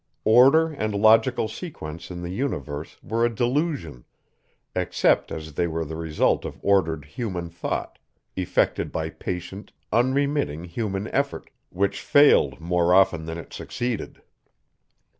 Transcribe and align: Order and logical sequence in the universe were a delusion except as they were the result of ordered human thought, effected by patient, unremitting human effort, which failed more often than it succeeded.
Order 0.25 0.69
and 0.71 0.95
logical 0.95 1.47
sequence 1.47 2.09
in 2.09 2.23
the 2.23 2.31
universe 2.31 2.97
were 3.03 3.23
a 3.23 3.29
delusion 3.29 4.03
except 4.75 5.31
as 5.31 5.53
they 5.53 5.67
were 5.67 5.85
the 5.85 5.95
result 5.95 6.43
of 6.43 6.57
ordered 6.63 7.05
human 7.05 7.51
thought, 7.51 7.99
effected 8.35 8.91
by 8.91 9.11
patient, 9.11 9.73
unremitting 9.93 10.63
human 10.63 11.07
effort, 11.09 11.51
which 11.69 12.01
failed 12.01 12.59
more 12.59 12.95
often 12.95 13.25
than 13.27 13.37
it 13.37 13.53
succeeded. 13.53 14.23